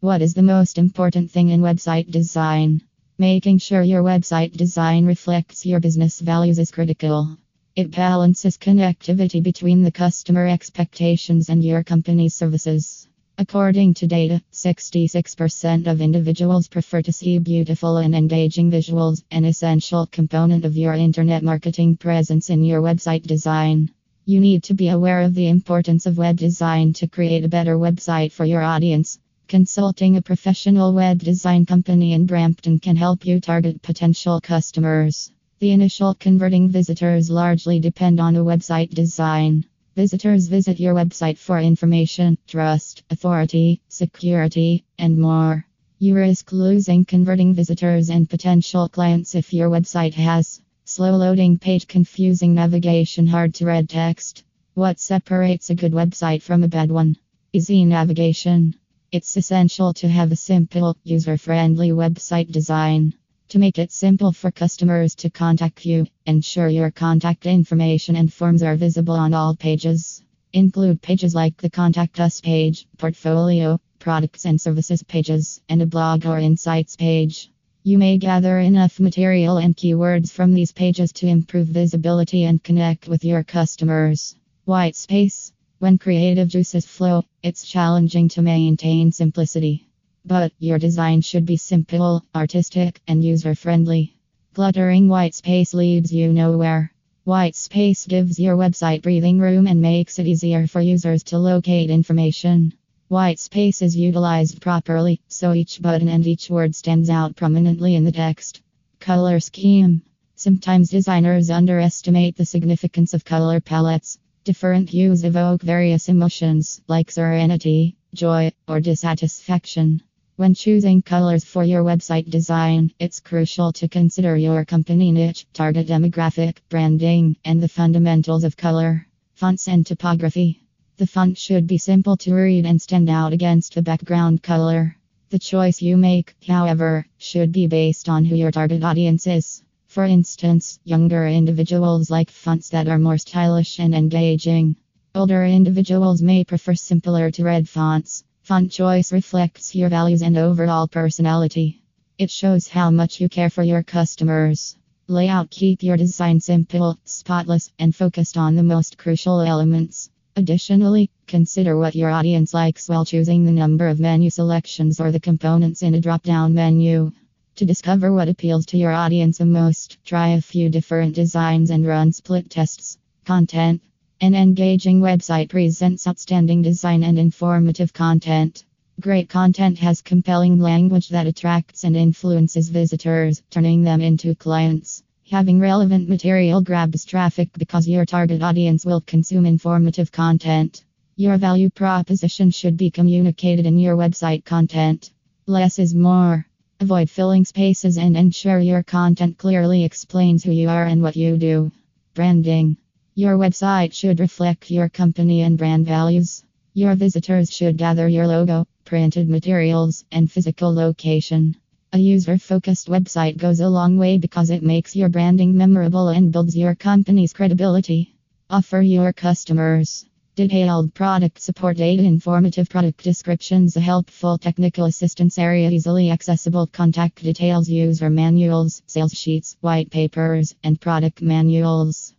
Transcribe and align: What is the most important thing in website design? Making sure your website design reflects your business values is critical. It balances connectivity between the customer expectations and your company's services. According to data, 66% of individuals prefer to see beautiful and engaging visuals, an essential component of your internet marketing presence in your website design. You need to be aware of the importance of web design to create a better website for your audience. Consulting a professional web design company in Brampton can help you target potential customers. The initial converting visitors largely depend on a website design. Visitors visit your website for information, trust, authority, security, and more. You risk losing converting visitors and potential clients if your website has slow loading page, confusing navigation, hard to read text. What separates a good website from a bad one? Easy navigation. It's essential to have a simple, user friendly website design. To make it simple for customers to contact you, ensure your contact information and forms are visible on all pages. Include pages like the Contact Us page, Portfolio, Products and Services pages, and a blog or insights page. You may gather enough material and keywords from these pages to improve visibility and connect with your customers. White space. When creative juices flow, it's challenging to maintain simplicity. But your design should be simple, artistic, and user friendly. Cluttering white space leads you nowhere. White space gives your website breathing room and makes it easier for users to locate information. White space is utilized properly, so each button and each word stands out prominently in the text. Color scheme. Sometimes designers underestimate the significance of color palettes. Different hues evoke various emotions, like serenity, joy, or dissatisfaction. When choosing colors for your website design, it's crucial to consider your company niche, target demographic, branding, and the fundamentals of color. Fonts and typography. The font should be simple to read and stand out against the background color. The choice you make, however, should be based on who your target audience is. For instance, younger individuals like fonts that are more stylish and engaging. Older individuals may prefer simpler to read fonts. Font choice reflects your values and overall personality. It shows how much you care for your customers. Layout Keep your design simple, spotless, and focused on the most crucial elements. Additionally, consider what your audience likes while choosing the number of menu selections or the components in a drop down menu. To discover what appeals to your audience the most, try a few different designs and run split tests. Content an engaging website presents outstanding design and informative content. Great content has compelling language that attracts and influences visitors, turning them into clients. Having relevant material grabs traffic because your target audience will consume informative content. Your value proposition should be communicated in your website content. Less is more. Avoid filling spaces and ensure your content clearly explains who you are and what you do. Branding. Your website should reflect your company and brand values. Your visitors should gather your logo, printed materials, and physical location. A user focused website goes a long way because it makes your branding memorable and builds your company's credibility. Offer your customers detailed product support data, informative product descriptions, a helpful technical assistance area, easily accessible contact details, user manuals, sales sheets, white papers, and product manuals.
What 0.00 0.22
is 0.22 0.32
the 0.32 0.44
most 0.44 0.78
important 0.78 1.28
thing 1.28 1.48
in 1.48 1.60
website 1.60 2.08
design? 2.08 2.82
Making 3.18 3.58
sure 3.58 3.82
your 3.82 4.04
website 4.04 4.56
design 4.56 5.06
reflects 5.06 5.66
your 5.66 5.80
business 5.80 6.20
values 6.20 6.60
is 6.60 6.70
critical. 6.70 7.36
It 7.74 7.90
balances 7.90 8.56
connectivity 8.56 9.42
between 9.42 9.82
the 9.82 9.90
customer 9.90 10.46
expectations 10.46 11.48
and 11.48 11.64
your 11.64 11.82
company's 11.82 12.36
services. 12.36 13.08
According 13.38 13.94
to 13.94 14.06
data, 14.06 14.40
66% 14.52 15.88
of 15.88 16.00
individuals 16.00 16.68
prefer 16.68 17.02
to 17.02 17.12
see 17.12 17.40
beautiful 17.40 17.96
and 17.96 18.14
engaging 18.14 18.70
visuals, 18.70 19.24
an 19.32 19.44
essential 19.44 20.06
component 20.06 20.64
of 20.64 20.76
your 20.76 20.94
internet 20.94 21.42
marketing 21.42 21.96
presence 21.96 22.50
in 22.50 22.62
your 22.62 22.82
website 22.82 23.26
design. 23.26 23.90
You 24.24 24.38
need 24.38 24.62
to 24.64 24.74
be 24.74 24.90
aware 24.90 25.22
of 25.22 25.34
the 25.34 25.48
importance 25.48 26.06
of 26.06 26.18
web 26.18 26.36
design 26.36 26.92
to 26.92 27.08
create 27.08 27.44
a 27.44 27.48
better 27.48 27.76
website 27.76 28.30
for 28.30 28.44
your 28.44 28.62
audience. 28.62 29.18
Consulting 29.48 30.18
a 30.18 30.20
professional 30.20 30.92
web 30.92 31.20
design 31.20 31.64
company 31.64 32.12
in 32.12 32.26
Brampton 32.26 32.78
can 32.78 32.96
help 32.96 33.24
you 33.24 33.40
target 33.40 33.80
potential 33.80 34.42
customers. 34.42 35.32
The 35.58 35.70
initial 35.70 36.12
converting 36.12 36.68
visitors 36.68 37.30
largely 37.30 37.80
depend 37.80 38.20
on 38.20 38.36
a 38.36 38.44
website 38.44 38.90
design. 38.90 39.64
Visitors 39.96 40.48
visit 40.48 40.78
your 40.78 40.94
website 40.94 41.38
for 41.38 41.58
information, 41.58 42.36
trust, 42.46 43.04
authority, 43.08 43.80
security, 43.88 44.84
and 44.98 45.16
more. 45.16 45.64
You 45.98 46.16
risk 46.16 46.52
losing 46.52 47.06
converting 47.06 47.54
visitors 47.54 48.10
and 48.10 48.28
potential 48.28 48.86
clients 48.90 49.34
if 49.34 49.54
your 49.54 49.70
website 49.70 50.12
has 50.12 50.60
slow 50.84 51.16
loading 51.16 51.58
page, 51.58 51.86
confusing 51.86 52.52
navigation, 52.52 53.26
hard 53.26 53.54
to 53.54 53.64
read 53.64 53.88
text. 53.88 54.44
What 54.74 55.00
separates 55.00 55.70
a 55.70 55.74
good 55.74 55.92
website 55.92 56.42
from 56.42 56.64
a 56.64 56.68
bad 56.68 56.90
one? 56.90 57.16
Easy 57.54 57.86
navigation. 57.86 58.74
It's 59.10 59.38
essential 59.38 59.94
to 59.94 60.08
have 60.08 60.32
a 60.32 60.36
simple, 60.36 60.94
user 61.02 61.38
friendly 61.38 61.92
website 61.92 62.52
design. 62.52 63.14
To 63.48 63.58
make 63.58 63.78
it 63.78 63.90
simple 63.90 64.32
for 64.32 64.50
customers 64.50 65.14
to 65.14 65.30
contact 65.30 65.86
you, 65.86 66.06
ensure 66.26 66.68
your 66.68 66.90
contact 66.90 67.46
information 67.46 68.16
and 68.16 68.30
forms 68.30 68.62
are 68.62 68.76
visible 68.76 69.14
on 69.14 69.32
all 69.32 69.56
pages. 69.56 70.22
Include 70.52 71.00
pages 71.00 71.34
like 71.34 71.56
the 71.56 71.70
Contact 71.70 72.20
Us 72.20 72.42
page, 72.42 72.86
Portfolio, 72.98 73.80
Products 73.98 74.44
and 74.44 74.60
Services 74.60 75.02
pages, 75.02 75.62
and 75.70 75.80
a 75.80 75.86
blog 75.86 76.26
or 76.26 76.38
insights 76.38 76.94
page. 76.94 77.50
You 77.84 77.96
may 77.96 78.18
gather 78.18 78.58
enough 78.58 79.00
material 79.00 79.56
and 79.56 79.74
keywords 79.74 80.30
from 80.30 80.52
these 80.52 80.72
pages 80.72 81.12
to 81.12 81.26
improve 81.26 81.68
visibility 81.68 82.44
and 82.44 82.62
connect 82.62 83.08
with 83.08 83.24
your 83.24 83.42
customers. 83.42 84.36
White 84.66 84.96
space. 84.96 85.47
When 85.80 85.96
creative 85.96 86.48
juices 86.48 86.86
flow, 86.86 87.22
it's 87.40 87.64
challenging 87.64 88.28
to 88.30 88.42
maintain 88.42 89.12
simplicity. 89.12 89.86
But 90.24 90.52
your 90.58 90.76
design 90.76 91.20
should 91.20 91.46
be 91.46 91.56
simple, 91.56 92.24
artistic, 92.34 93.00
and 93.06 93.24
user 93.24 93.54
friendly. 93.54 94.16
Cluttering 94.54 95.06
white 95.06 95.36
space 95.36 95.74
leads 95.74 96.12
you 96.12 96.32
nowhere. 96.32 96.92
White 97.22 97.54
space 97.54 98.06
gives 98.06 98.40
your 98.40 98.56
website 98.56 99.02
breathing 99.02 99.38
room 99.38 99.68
and 99.68 99.80
makes 99.80 100.18
it 100.18 100.26
easier 100.26 100.66
for 100.66 100.80
users 100.80 101.22
to 101.24 101.38
locate 101.38 101.90
information. 101.90 102.72
White 103.06 103.38
space 103.38 103.80
is 103.80 103.96
utilized 103.96 104.60
properly, 104.60 105.20
so 105.28 105.54
each 105.54 105.80
button 105.80 106.08
and 106.08 106.26
each 106.26 106.50
word 106.50 106.74
stands 106.74 107.08
out 107.08 107.36
prominently 107.36 107.94
in 107.94 108.02
the 108.02 108.10
text. 108.10 108.62
Color 108.98 109.38
scheme. 109.38 110.02
Sometimes 110.34 110.90
designers 110.90 111.50
underestimate 111.50 112.36
the 112.36 112.44
significance 112.44 113.14
of 113.14 113.24
color 113.24 113.60
palettes. 113.60 114.18
Different 114.48 114.88
hues 114.88 115.24
evoke 115.24 115.60
various 115.60 116.08
emotions, 116.08 116.80
like 116.88 117.10
serenity, 117.10 117.98
joy, 118.14 118.50
or 118.66 118.80
dissatisfaction. 118.80 120.00
When 120.36 120.54
choosing 120.54 121.02
colors 121.02 121.44
for 121.44 121.64
your 121.64 121.84
website 121.84 122.30
design, 122.30 122.90
it's 122.98 123.20
crucial 123.20 123.74
to 123.74 123.88
consider 123.88 124.38
your 124.38 124.64
company 124.64 125.12
niche, 125.12 125.44
target 125.52 125.86
demographic, 125.86 126.60
branding, 126.70 127.36
and 127.44 127.62
the 127.62 127.68
fundamentals 127.68 128.42
of 128.42 128.56
color. 128.56 129.06
Fonts 129.34 129.68
and 129.68 129.84
typography. 129.84 130.62
The 130.96 131.06
font 131.06 131.36
should 131.36 131.66
be 131.66 131.76
simple 131.76 132.16
to 132.16 132.32
read 132.32 132.64
and 132.64 132.80
stand 132.80 133.10
out 133.10 133.34
against 133.34 133.74
the 133.74 133.82
background 133.82 134.42
color. 134.42 134.96
The 135.28 135.38
choice 135.38 135.82
you 135.82 135.98
make, 135.98 136.34
however, 136.46 137.04
should 137.18 137.52
be 137.52 137.66
based 137.66 138.08
on 138.08 138.24
who 138.24 138.34
your 138.34 138.50
target 138.50 138.82
audience 138.82 139.26
is. 139.26 139.62
For 139.98 140.04
instance, 140.04 140.78
younger 140.84 141.26
individuals 141.26 142.08
like 142.08 142.30
fonts 142.30 142.68
that 142.68 142.86
are 142.86 143.00
more 143.00 143.18
stylish 143.18 143.80
and 143.80 143.96
engaging. 143.96 144.76
Older 145.12 145.44
individuals 145.44 146.22
may 146.22 146.44
prefer 146.44 146.76
simpler 146.76 147.32
to 147.32 147.42
read 147.42 147.68
fonts. 147.68 148.22
Font 148.42 148.70
choice 148.70 149.10
reflects 149.10 149.74
your 149.74 149.88
values 149.88 150.22
and 150.22 150.38
overall 150.38 150.86
personality. 150.86 151.82
It 152.16 152.30
shows 152.30 152.68
how 152.68 152.92
much 152.92 153.20
you 153.20 153.28
care 153.28 153.50
for 153.50 153.64
your 153.64 153.82
customers. 153.82 154.76
Layout 155.08 155.50
Keep 155.50 155.82
your 155.82 155.96
design 155.96 156.38
simple, 156.38 156.96
spotless, 157.02 157.72
and 157.80 157.92
focused 157.92 158.36
on 158.36 158.54
the 158.54 158.62
most 158.62 158.98
crucial 158.98 159.40
elements. 159.40 160.10
Additionally, 160.36 161.10
consider 161.26 161.76
what 161.76 161.96
your 161.96 162.10
audience 162.10 162.54
likes 162.54 162.88
while 162.88 163.04
choosing 163.04 163.44
the 163.44 163.50
number 163.50 163.88
of 163.88 163.98
menu 163.98 164.30
selections 164.30 165.00
or 165.00 165.10
the 165.10 165.18
components 165.18 165.82
in 165.82 165.94
a 165.94 166.00
drop 166.00 166.22
down 166.22 166.54
menu. 166.54 167.10
To 167.58 167.66
discover 167.66 168.12
what 168.12 168.28
appeals 168.28 168.66
to 168.66 168.78
your 168.78 168.92
audience 168.92 169.38
the 169.38 169.44
most, 169.44 169.98
try 170.04 170.28
a 170.28 170.40
few 170.40 170.68
different 170.68 171.16
designs 171.16 171.70
and 171.70 171.84
run 171.84 172.12
split 172.12 172.48
tests. 172.50 172.98
Content 173.24 173.82
an 174.20 174.36
engaging 174.36 175.00
website 175.00 175.48
presents 175.48 176.06
outstanding 176.06 176.62
design 176.62 177.02
and 177.02 177.18
informative 177.18 177.92
content. 177.92 178.64
Great 179.00 179.28
content 179.28 179.76
has 179.80 180.02
compelling 180.02 180.60
language 180.60 181.08
that 181.08 181.26
attracts 181.26 181.82
and 181.82 181.96
influences 181.96 182.68
visitors, 182.68 183.42
turning 183.50 183.82
them 183.82 184.00
into 184.00 184.36
clients. 184.36 185.02
Having 185.28 185.58
relevant 185.58 186.08
material 186.08 186.60
grabs 186.60 187.04
traffic 187.04 187.48
because 187.58 187.88
your 187.88 188.04
target 188.04 188.40
audience 188.40 188.86
will 188.86 189.00
consume 189.00 189.44
informative 189.44 190.12
content. 190.12 190.84
Your 191.16 191.36
value 191.36 191.70
proposition 191.70 192.52
should 192.52 192.76
be 192.76 192.92
communicated 192.92 193.66
in 193.66 193.80
your 193.80 193.96
website 193.96 194.44
content. 194.44 195.10
Less 195.48 195.80
is 195.80 195.92
more. 195.92 196.47
Avoid 196.80 197.10
filling 197.10 197.44
spaces 197.44 197.98
and 197.98 198.16
ensure 198.16 198.60
your 198.60 198.84
content 198.84 199.36
clearly 199.36 199.82
explains 199.82 200.44
who 200.44 200.52
you 200.52 200.68
are 200.68 200.84
and 200.84 201.02
what 201.02 201.16
you 201.16 201.36
do. 201.36 201.72
Branding. 202.14 202.76
Your 203.16 203.36
website 203.36 203.92
should 203.92 204.20
reflect 204.20 204.70
your 204.70 204.88
company 204.88 205.42
and 205.42 205.58
brand 205.58 205.86
values. 205.86 206.44
Your 206.74 206.94
visitors 206.94 207.50
should 207.50 207.78
gather 207.78 208.06
your 208.06 208.28
logo, 208.28 208.64
printed 208.84 209.28
materials, 209.28 210.04
and 210.12 210.30
physical 210.30 210.72
location. 210.72 211.56
A 211.92 211.98
user 211.98 212.38
focused 212.38 212.86
website 212.86 213.38
goes 213.38 213.58
a 213.58 213.68
long 213.68 213.98
way 213.98 214.16
because 214.16 214.50
it 214.50 214.62
makes 214.62 214.94
your 214.94 215.08
branding 215.08 215.56
memorable 215.56 216.10
and 216.10 216.30
builds 216.30 216.56
your 216.56 216.76
company's 216.76 217.32
credibility. 217.32 218.14
Offer 218.50 218.82
your 218.82 219.12
customers 219.12 220.07
detailed 220.38 220.94
product 220.94 221.42
support 221.42 221.76
data, 221.76 222.04
informative 222.04 222.68
product 222.68 223.02
descriptions, 223.02 223.76
a 223.76 223.80
helpful 223.80 224.38
technical 224.38 224.84
assistance 224.84 225.36
area, 225.36 225.68
easily 225.68 226.12
accessible 226.12 226.68
contact 226.68 227.20
details, 227.20 227.68
user 227.68 228.08
manuals, 228.08 228.80
sales 228.86 229.12
sheets, 229.12 229.56
white 229.62 229.90
papers, 229.90 230.54
and 230.62 230.80
product 230.80 231.20
manuals. 231.22 232.14